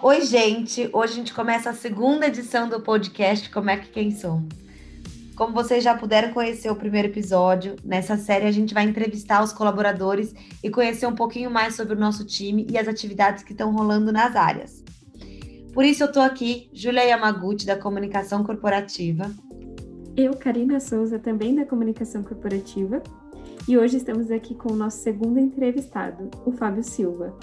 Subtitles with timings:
[0.00, 0.88] Oi, gente!
[0.92, 4.54] Hoje a gente começa a segunda edição do podcast Como é que Quem Somos.
[5.36, 9.52] Como vocês já puderam conhecer o primeiro episódio, nessa série a gente vai entrevistar os
[9.52, 10.32] colaboradores
[10.62, 14.12] e conhecer um pouquinho mais sobre o nosso time e as atividades que estão rolando
[14.12, 14.84] nas áreas.
[15.74, 19.28] Por isso eu estou aqui, Julia Yamaguchi, da Comunicação Corporativa.
[20.16, 23.02] Eu, Karina Souza, também da Comunicação Corporativa.
[23.66, 27.36] E hoje estamos aqui com o nosso segundo entrevistado, o Fábio Silva.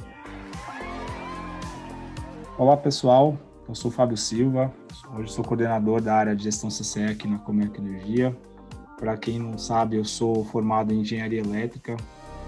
[2.58, 3.38] Olá, pessoal.
[3.68, 4.74] Eu sou o Fábio Silva.
[5.14, 8.34] Hoje sou coordenador da área de gestão CCE aqui na Comerc Energia.
[8.98, 11.98] Para quem não sabe, eu sou formado em engenharia elétrica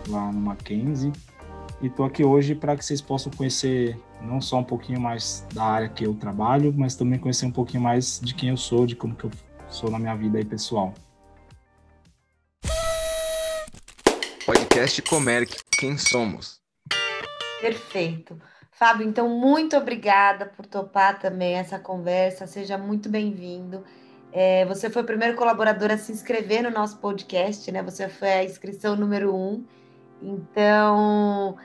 [0.08, 1.12] lá no Mackenzie.
[1.82, 5.66] E estou aqui hoje para que vocês possam conhecer não só um pouquinho mais da
[5.66, 8.96] área que eu trabalho, mas também conhecer um pouquinho mais de quem eu sou, de
[8.96, 9.32] como que eu
[9.68, 10.94] sou na minha vida aí pessoal.
[14.46, 16.62] Podcast Comerc, quem somos?
[17.60, 18.40] Perfeito.
[18.78, 22.46] Fábio, então, muito obrigada por topar também essa conversa.
[22.46, 23.84] Seja muito bem-vindo.
[24.32, 27.82] É, você foi o primeiro colaborador a se inscrever no nosso podcast, né?
[27.82, 29.66] Você foi a inscrição número um.
[30.22, 31.58] Então,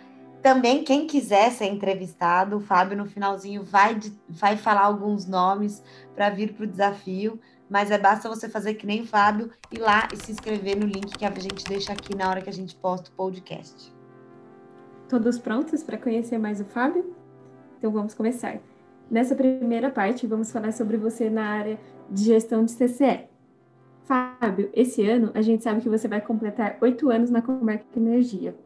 [0.42, 5.82] também quem quiser ser entrevistado, o Fábio no finalzinho vai, vai falar alguns nomes
[6.14, 7.38] para vir para o desafio.
[7.68, 10.86] Mas é basta você fazer que nem o Fábio, ir lá e se inscrever no
[10.86, 13.92] link que a gente deixa aqui na hora que a gente posta o podcast.
[15.12, 17.14] Todos prontos para conhecer mais o Fábio?
[17.76, 18.56] Então vamos começar.
[19.10, 21.78] Nessa primeira parte, vamos falar sobre você na área
[22.10, 23.26] de gestão de CCE.
[24.04, 28.56] Fábio, esse ano a gente sabe que você vai completar oito anos na Comerc Energia.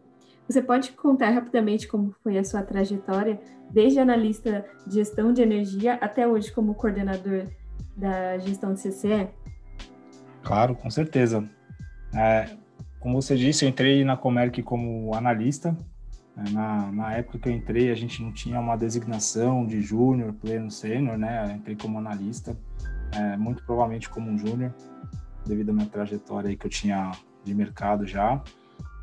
[0.48, 5.94] Você pode contar rapidamente como foi a sua trajetória, desde analista de gestão de energia
[5.94, 7.42] até hoje como coordenador
[7.96, 9.28] da gestão de CCE?
[10.44, 11.42] Claro, com certeza.
[12.14, 12.56] É,
[13.00, 15.76] como você disse, eu entrei na Comerc como analista
[16.36, 20.70] na, na época que eu entrei, a gente não tinha uma designação de júnior, pleno,
[20.70, 21.46] sênior, né?
[21.46, 22.56] Eu entrei como analista,
[23.14, 24.74] é, muito provavelmente como um júnior,
[25.46, 28.42] devido à minha trajetória aí que eu tinha de mercado já.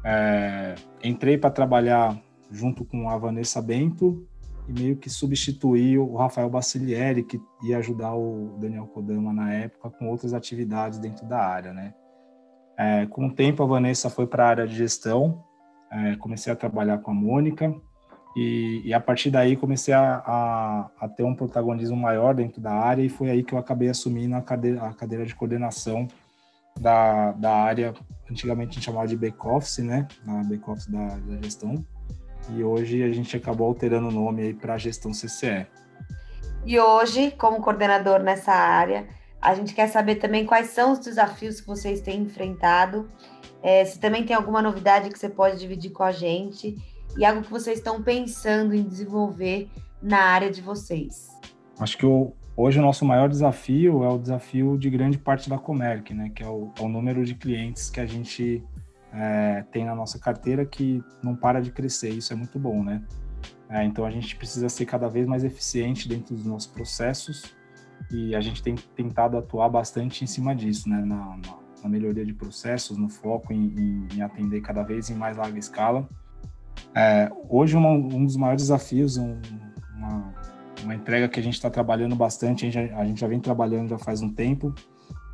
[0.06, 4.28] É, entrei para trabalhar junto com a Vanessa Bento
[4.68, 9.90] e meio que substituí o Rafael Bacilieri, que ia ajudar o Daniel Kodama na época
[9.90, 11.96] com outras atividades dentro da área, né?
[12.78, 15.44] É, com o tempo, a Vanessa foi para a área de gestão,
[15.94, 17.74] é, comecei a trabalhar com a Mônica
[18.36, 22.72] e, e a partir daí comecei a, a, a, ter um protagonismo maior dentro da
[22.72, 26.08] área e foi aí que eu acabei assumindo a cadeira, a cadeira de coordenação
[26.80, 27.94] da, da área,
[28.30, 31.86] antigamente a gente chamava de back-office, né, na back-office da, da gestão,
[32.50, 35.68] e hoje a gente acabou alterando o nome aí para gestão CCE.
[36.66, 39.08] E hoje, como coordenador nessa área,
[39.40, 43.10] a gente quer saber também quais são os desafios que vocês têm enfrentado
[43.63, 46.78] é, se também tem alguma novidade que você pode dividir com a gente
[47.18, 49.69] e algo que vocês estão pensando em desenvolver
[50.01, 51.29] na área de vocês.
[51.79, 55.57] Acho que o, hoje o nosso maior desafio é o desafio de grande parte da
[55.57, 56.29] Comerc, né?
[56.35, 58.62] Que é o, é o número de clientes que a gente
[59.13, 62.09] é, tem na nossa carteira que não para de crescer.
[62.09, 63.01] Isso é muito bom, né?
[63.69, 67.56] É, então a gente precisa ser cada vez mais eficiente dentro dos nossos processos
[68.12, 70.97] e a gente tem tentado atuar bastante em cima disso, né?
[70.97, 75.16] Na, na na melhoria de processos, no foco em, em, em atender cada vez em
[75.16, 76.08] mais larga escala.
[76.96, 79.40] É, hoje, um dos maiores desafios, um,
[79.96, 80.34] uma,
[80.84, 83.40] uma, entrega que a gente está trabalhando bastante, a gente, já, a gente, já, vem
[83.40, 84.74] trabalhando já faz um tempo,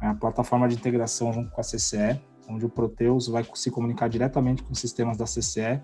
[0.02, 4.08] é a plataforma de integração junto com a CCE, onde o Proteus vai se comunicar
[4.08, 5.82] diretamente com os sistemas da CCE,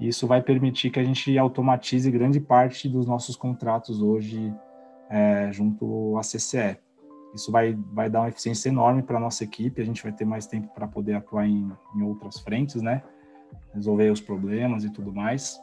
[0.00, 4.54] e isso vai permitir que a gente automatize grande parte dos nossos contratos hoje
[5.10, 6.78] é, junto à CCE.
[7.34, 10.24] Isso vai, vai dar uma eficiência enorme para a nossa equipe, a gente vai ter
[10.24, 13.02] mais tempo para poder atuar em, em outras frentes, né?
[13.74, 15.60] Resolver os problemas e tudo mais.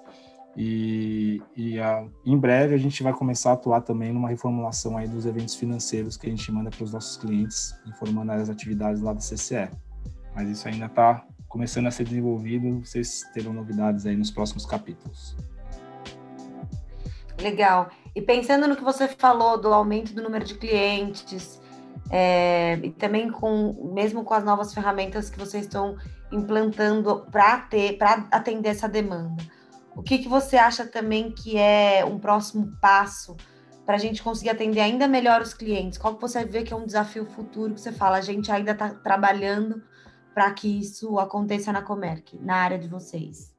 [0.58, 5.08] E, e a, em breve a gente vai começar a atuar também numa reformulação aí
[5.08, 9.12] dos eventos financeiros que a gente manda para os nossos clientes, informando as atividades lá
[9.12, 9.70] da CCE.
[10.34, 15.36] Mas isso ainda está começando a ser desenvolvido, vocês terão novidades aí nos próximos capítulos.
[17.40, 17.90] Legal.
[18.16, 21.62] E pensando no que você falou do aumento do número de clientes,
[22.10, 25.98] é, e também com mesmo com as novas ferramentas que vocês estão
[26.32, 29.44] implantando para ter para atender essa demanda.
[29.96, 33.36] O que, que você acha também que é um próximo passo
[33.86, 35.98] para a gente conseguir atender ainda melhor os clientes?
[35.98, 38.72] Qual que você vê que é um desafio futuro que você fala, a gente ainda
[38.72, 39.82] está trabalhando
[40.34, 43.55] para que isso aconteça na Comerc, na área de vocês?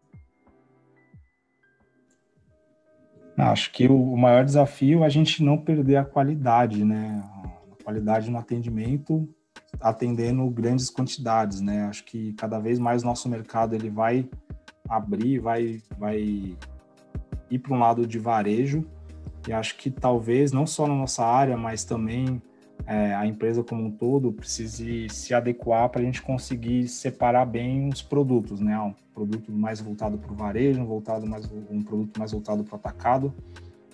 [3.37, 7.23] Acho que o maior desafio é a gente não perder a qualidade, né?
[7.45, 9.29] A qualidade no atendimento,
[9.79, 11.85] atendendo grandes quantidades, né?
[11.85, 14.27] Acho que cada vez mais nosso mercado ele vai
[14.89, 16.57] abrir, vai, vai
[17.51, 18.85] ir para um lado de varejo
[19.47, 22.41] E acho que talvez, não só na nossa área, mas também
[22.87, 27.89] é, a empresa como um todo precise se adequar para a gente conseguir separar bem
[27.89, 28.79] os produtos, né?
[28.79, 32.75] Um produto mais voltado para o varejo, um, voltado mais, um produto mais voltado para
[32.75, 33.35] o atacado.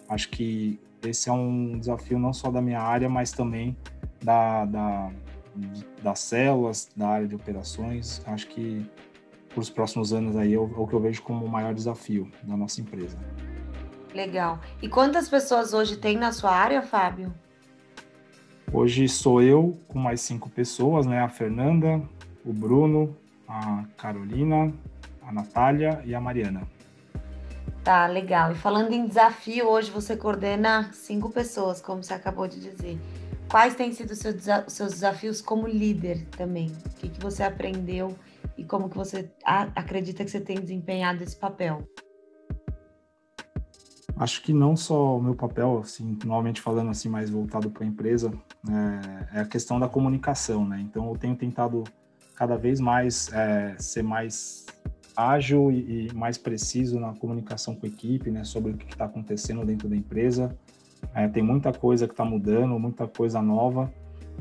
[0.08, 3.76] Acho que esse é um desafio não só da minha área, mas também
[4.22, 5.10] da, da,
[6.02, 8.22] das células, da área de operações.
[8.26, 8.86] Acho que
[9.48, 12.30] para os próximos anos aí é é o que eu vejo como o maior desafio
[12.42, 13.16] da nossa empresa.
[14.14, 14.60] Legal.
[14.82, 17.32] E quantas pessoas hoje tem na sua área, Fábio?
[18.74, 21.20] Hoje sou eu com mais cinco pessoas, né?
[21.20, 22.00] A Fernanda,
[22.42, 23.14] o Bruno,
[23.46, 24.72] a Carolina,
[25.20, 26.66] a Natália e a Mariana.
[27.84, 28.52] Tá, legal.
[28.52, 32.98] E falando em desafio, hoje você coordena cinco pessoas, como você acabou de dizer.
[33.50, 36.72] Quais têm sido os seus, desafios como líder também?
[36.86, 38.16] O que, que você aprendeu
[38.56, 39.30] e como que você
[39.76, 41.86] acredita que você tem desempenhado esse papel?
[44.22, 47.86] Acho que não só o meu papel, assim, normalmente falando assim mais voltado para a
[47.88, 48.32] empresa,
[48.68, 50.80] é, é, a questão da comunicação, né?
[50.80, 51.82] Então eu tenho tentado
[52.36, 54.64] cada vez mais é, ser mais
[55.16, 58.44] ágil e, e, mais preciso na comunicação com a equipe, né?
[58.44, 60.56] Sobre o que está acontecendo dentro da empresa.
[61.12, 63.92] É, tem muita coisa que está mudando, muita coisa nova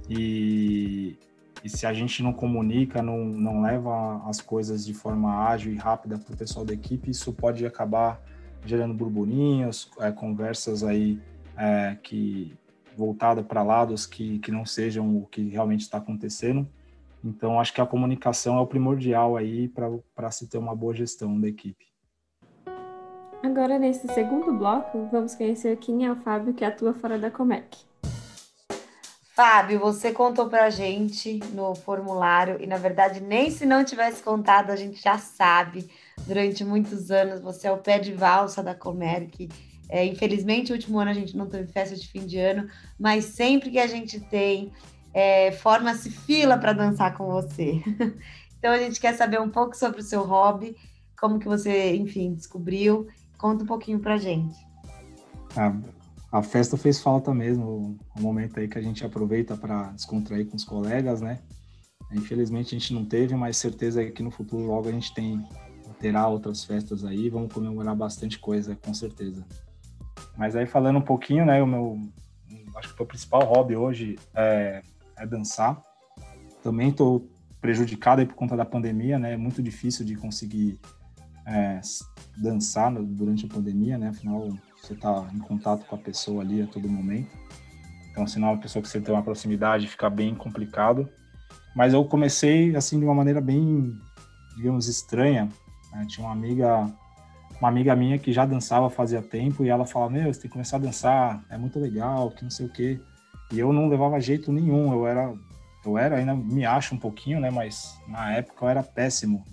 [0.08, 1.18] e,
[1.64, 5.76] e se a gente não comunica, não, não leva as coisas de forma ágil e
[5.76, 8.22] rápida para o pessoal da equipe, isso pode acabar
[8.66, 11.20] gerando burburinhos, é, conversas aí
[11.58, 12.54] é, que
[12.96, 16.68] voltada para lados que, que não sejam o que realmente está acontecendo.
[17.24, 21.40] Então, acho que a comunicação é o primordial aí para se ter uma boa gestão
[21.40, 21.86] da equipe.
[23.44, 27.91] Agora, nesse segundo bloco, vamos conhecer quem é o Fábio que atua fora da Comec.
[29.44, 34.22] Fábio, você contou para a gente no formulário, e na verdade, nem se não tivesse
[34.22, 35.90] contado, a gente já sabe
[36.28, 37.42] durante muitos anos.
[37.42, 39.50] Você é o pé de valsa da Comerc.
[39.90, 43.26] É, infelizmente, o último ano a gente não teve festa de fim de ano, mas
[43.26, 44.72] sempre que a gente tem,
[45.12, 47.82] é, forma-se fila para dançar com você.
[48.60, 50.78] então a gente quer saber um pouco sobre o seu hobby,
[51.20, 53.08] como que você, enfim, descobriu.
[53.40, 54.56] Conta um pouquinho para gente.
[55.58, 55.74] A,
[56.32, 60.56] a festa fez falta mesmo, o momento aí que a gente aproveita para descontrair com
[60.56, 61.40] os colegas, né?
[62.14, 65.46] Infelizmente a gente não teve, mas certeza que no futuro logo a gente tem
[66.00, 69.46] terá outras festas aí, vamos comemorar bastante coisa, com certeza.
[70.36, 72.00] Mas aí falando um pouquinho, né, o meu,
[72.76, 74.82] acho que o principal hobby hoje é,
[75.16, 75.80] é dançar.
[76.64, 77.30] Também estou
[77.62, 80.80] prejudicado aí por conta da pandemia, né, é muito difícil de conseguir
[81.52, 81.82] é,
[82.38, 84.50] dançar durante a pandemia, né, afinal
[84.82, 87.30] você está em contato com a pessoa ali a todo momento.
[88.12, 91.08] Então, se não é uma pessoa que você tem uma proximidade, fica bem complicado.
[91.76, 93.96] Mas eu comecei assim de uma maneira bem,
[94.58, 95.48] digamos, estranha,
[95.94, 96.06] né?
[96.08, 96.92] Tinha uma amiga,
[97.60, 100.54] uma amiga minha que já dançava fazia tempo e ela falava, meu, você tem que
[100.54, 103.00] começar a dançar, é muito legal, que não sei o quê.
[103.52, 105.34] E eu não levava jeito nenhum, eu era,
[105.86, 109.46] eu era, ainda me acho um pouquinho, né, mas na época eu era péssimo.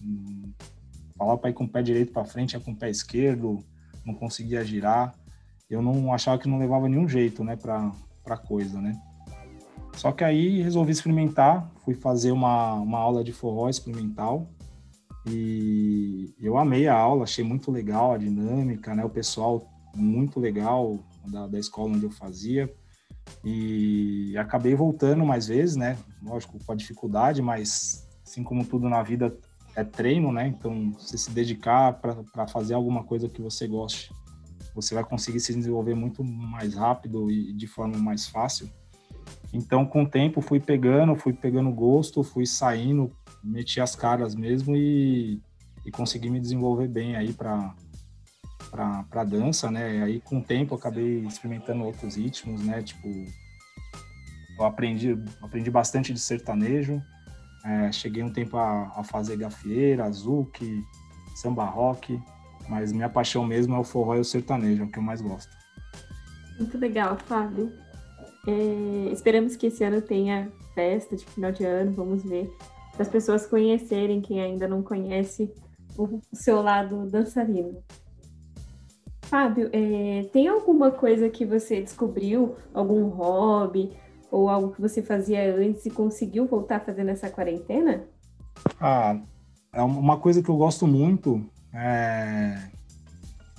[1.19, 3.59] Falava para ir com o pé direito para frente, ia com o pé esquerdo,
[4.07, 5.15] não conseguia girar.
[5.69, 7.93] Eu não achava que não levava nenhum jeito, né, para
[8.29, 9.01] para coisa, né?
[9.97, 14.47] Só que aí resolvi experimentar, fui fazer uma, uma aula de forró experimental
[15.27, 19.05] e eu amei a aula, achei muito legal a dinâmica, né?
[19.05, 22.73] O pessoal muito legal da, da escola onde eu fazia.
[23.45, 25.99] E acabei voltando mais vezes, né?
[26.23, 29.37] Lógico, com a dificuldade, mas assim como tudo na vida
[29.79, 30.49] é treino, né?
[30.49, 34.11] Então, você se dedicar para fazer alguma coisa que você goste,
[34.75, 38.69] você vai conseguir se desenvolver muito mais rápido e de forma mais fácil.
[39.53, 44.75] Então, com o tempo, fui pegando, fui pegando gosto, fui saindo, meti as caras mesmo
[44.77, 45.41] e,
[45.87, 47.75] e consegui me desenvolver bem aí para
[48.71, 50.03] para dança, né?
[50.03, 52.83] Aí com o tempo acabei experimentando outros ritmos, né?
[52.83, 53.09] Tipo,
[54.59, 57.03] eu aprendi aprendi bastante de sertanejo.
[57.65, 60.85] É, cheguei um tempo a, a fazer gafieira, zouk,
[61.35, 62.21] samba rock,
[62.69, 65.21] mas minha paixão mesmo é o forró e o sertanejo, é o que eu mais
[65.21, 65.51] gosto.
[66.59, 67.73] Muito legal, Fábio.
[68.47, 72.51] É, esperamos que esse ano tenha festa de final de ano, vamos ver
[72.99, 75.53] para as pessoas conhecerem quem ainda não conhece
[75.97, 77.81] o seu lado dançarino.
[79.23, 83.93] Fábio, é, tem alguma coisa que você descobriu, algum hobby
[84.31, 88.05] ou algo que você fazia antes e conseguiu voltar a fazer nessa quarentena?
[88.81, 89.19] Ah,
[89.73, 92.59] é uma coisa que eu gosto muito é,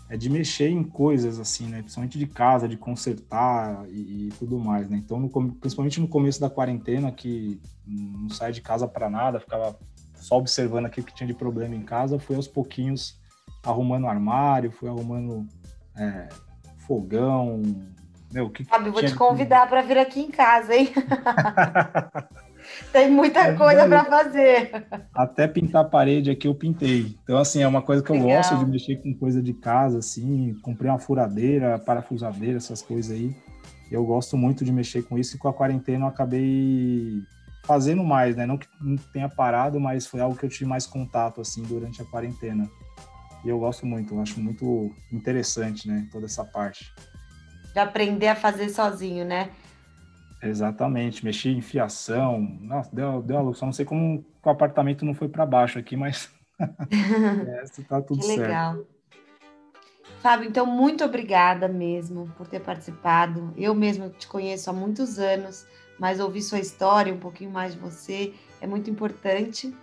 [0.09, 1.79] é de mexer em coisas assim, né?
[1.79, 4.97] Principalmente de casa, de consertar e, e tudo mais, né?
[4.97, 9.77] Então, no, principalmente no começo da quarentena, que não saía de casa para nada, ficava
[10.15, 13.19] só observando aquilo que tinha de problema em casa, fui aos pouquinhos
[13.63, 15.47] arrumando armário, fui arrumando
[15.95, 16.29] é,
[16.79, 17.61] fogão.
[18.31, 20.89] Meu, que Fábio, vou te convidar para vir aqui em casa, hein?
[22.91, 24.85] Tem muita é coisa para fazer.
[25.13, 27.17] Até pintar a parede aqui eu pintei.
[27.23, 28.37] Então, assim, é uma coisa que eu Legal.
[28.37, 30.55] gosto de mexer com coisa de casa, assim.
[30.61, 33.35] Comprei uma furadeira, parafusadeira, essas coisas aí.
[33.91, 37.23] Eu gosto muito de mexer com isso e com a quarentena eu acabei
[37.63, 38.45] fazendo mais, né?
[38.45, 42.01] Não que não tenha parado, mas foi algo que eu tive mais contato, assim, durante
[42.01, 42.69] a quarentena.
[43.43, 46.07] E eu gosto muito, eu acho muito interessante, né?
[46.11, 46.91] Toda essa parte.
[47.73, 49.49] De aprender a fazer sozinho, né?
[50.41, 52.39] Exatamente, mexi em fiação.
[52.61, 53.57] Nossa, deu, deu a luz.
[53.57, 58.19] Só não sei como o apartamento não foi para baixo aqui, mas é, tá tudo
[58.19, 58.41] que certo.
[58.41, 58.85] Legal.
[60.21, 63.53] Fábio, então muito obrigada mesmo por ter participado.
[63.55, 65.65] Eu mesmo te conheço há muitos anos,
[65.97, 69.73] mas ouvir sua história, um pouquinho mais de você, é muito importante.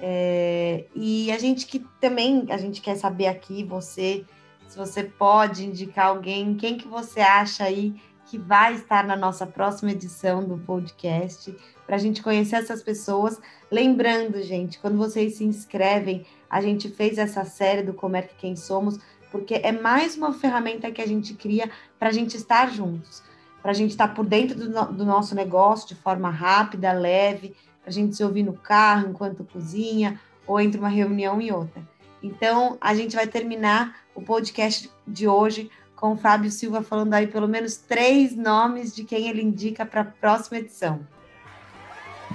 [0.00, 4.24] É, e a gente que também a gente quer saber aqui você
[4.72, 9.46] se você pode indicar alguém, quem que você acha aí que vai estar na nossa
[9.46, 11.54] próxima edição do podcast,
[11.86, 13.38] para a gente conhecer essas pessoas.
[13.70, 18.34] Lembrando, gente, quando vocês se inscrevem, a gente fez essa série do Como é que
[18.36, 18.98] Quem Somos,
[19.30, 23.22] porque é mais uma ferramenta que a gente cria para a gente estar juntos,
[23.60, 27.54] para a gente estar por dentro do, no, do nosso negócio de forma rápida, leve,
[27.82, 31.86] para a gente se ouvir no carro enquanto cozinha ou entre uma reunião e outra.
[32.22, 37.26] Então, a gente vai terminar o podcast de hoje com o Fábio Silva falando aí
[37.26, 41.06] pelo menos três nomes de quem ele indica para a próxima edição.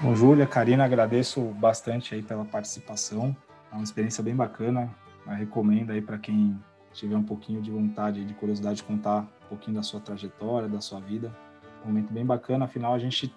[0.02, 3.36] Bom, Júlia, Karina, agradeço bastante aí pela participação.
[3.72, 4.94] É uma experiência bem bacana.
[5.26, 6.58] Eu recomendo aí para quem
[6.94, 10.82] tiver um pouquinho de vontade, de curiosidade de contar um pouquinho da sua trajetória, da
[10.82, 11.36] sua vida.
[11.84, 12.66] Um momento bem bacana.
[12.66, 13.34] Afinal, a gente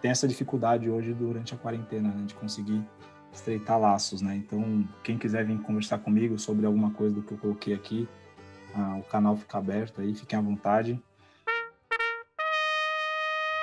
[0.00, 2.82] tem essa dificuldade hoje durante a quarentena, né, de conseguir
[3.32, 4.36] estreitar laços, né?
[4.36, 8.08] Então, quem quiser vir conversar comigo sobre alguma coisa do que eu coloquei aqui,
[8.74, 11.00] ah, o canal fica aberto aí, fiquem à vontade.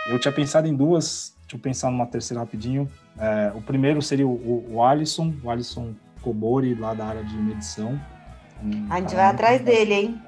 [0.07, 2.89] Eu tinha pensado em duas, deixa eu pensar numa terceira rapidinho.
[3.17, 7.99] É, o primeiro seria o, o Alisson, o Alisson Cobori, lá da área de medição.
[8.63, 10.21] Um a gente vai atrás dele, hein?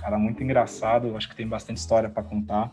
[0.00, 2.70] Cara muito engraçado, acho que tem bastante história para contar.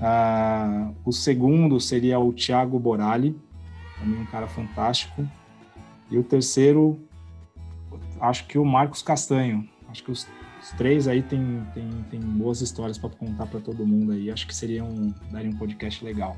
[0.00, 3.38] Ah, o segundo seria o Thiago Borali,
[4.00, 5.28] também um cara fantástico.
[6.10, 6.98] E o terceiro,
[8.20, 9.68] acho que o Marcos Castanho.
[9.88, 10.26] Acho que os
[10.62, 14.30] os três aí tem, tem, tem boas histórias para contar para todo mundo aí.
[14.30, 16.36] Acho que seria um, daria um podcast legal.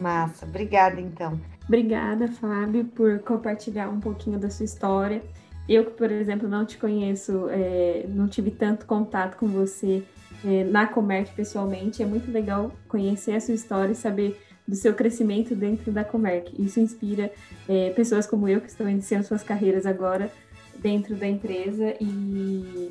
[0.00, 1.38] Massa, obrigada então.
[1.66, 5.22] Obrigada, Fábio, por compartilhar um pouquinho da sua história.
[5.68, 10.02] Eu que, por exemplo, não te conheço, é, não tive tanto contato com você
[10.44, 14.94] é, na Comerc pessoalmente, é muito legal conhecer a sua história e saber do seu
[14.94, 16.54] crescimento dentro da Comerc.
[16.56, 17.30] Isso inspira
[17.68, 20.32] é, pessoas como eu que estão iniciando suas carreiras agora
[20.76, 22.90] dentro da empresa e,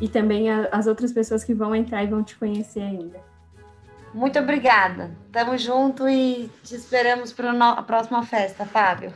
[0.00, 3.20] e também a, as outras pessoas que vão entrar e vão te conhecer ainda.
[4.14, 5.10] Muito obrigada.
[5.32, 9.12] Tamo junto e te esperamos para a próxima festa, Fábio.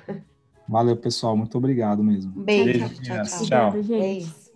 [0.69, 1.37] Valeu, pessoal.
[1.37, 2.33] Muito obrigado mesmo.
[2.33, 2.65] Beijo.
[2.65, 3.25] Beijo tchau, tchau.
[3.25, 3.69] tchau.
[3.69, 4.01] Obrigada, gente.
[4.01, 4.50] Beijo.